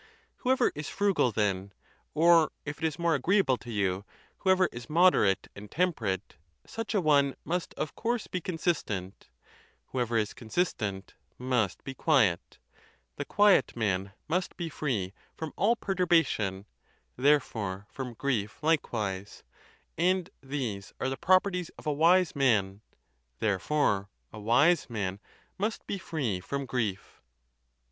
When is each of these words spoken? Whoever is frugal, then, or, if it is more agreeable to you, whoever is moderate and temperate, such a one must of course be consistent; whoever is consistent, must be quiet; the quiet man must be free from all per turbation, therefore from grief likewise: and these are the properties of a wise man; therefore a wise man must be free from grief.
Whoever 0.37 0.71
is 0.73 0.89
frugal, 0.89 1.31
then, 1.31 1.73
or, 2.15 2.51
if 2.65 2.79
it 2.81 2.85
is 2.87 2.97
more 2.97 3.13
agreeable 3.13 3.57
to 3.57 3.71
you, 3.71 4.03
whoever 4.39 4.67
is 4.71 4.89
moderate 4.89 5.47
and 5.55 5.69
temperate, 5.69 6.37
such 6.65 6.95
a 6.95 6.99
one 6.99 7.35
must 7.45 7.75
of 7.75 7.93
course 7.95 8.25
be 8.25 8.41
consistent; 8.41 9.29
whoever 9.89 10.17
is 10.17 10.33
consistent, 10.33 11.13
must 11.37 11.83
be 11.83 11.93
quiet; 11.93 12.57
the 13.17 13.25
quiet 13.25 13.75
man 13.75 14.11
must 14.27 14.57
be 14.57 14.69
free 14.69 15.13
from 15.37 15.53
all 15.55 15.75
per 15.75 15.93
turbation, 15.93 16.65
therefore 17.15 17.85
from 17.91 18.15
grief 18.15 18.57
likewise: 18.63 19.43
and 19.99 20.31
these 20.41 20.93
are 20.99 21.09
the 21.09 21.15
properties 21.15 21.69
of 21.77 21.85
a 21.85 21.93
wise 21.93 22.35
man; 22.35 22.81
therefore 23.37 24.09
a 24.33 24.39
wise 24.39 24.89
man 24.89 25.19
must 25.59 25.85
be 25.85 25.99
free 25.99 26.39
from 26.39 26.65
grief. 26.65 27.21